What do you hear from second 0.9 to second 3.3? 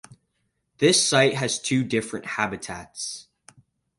site has two different habitats.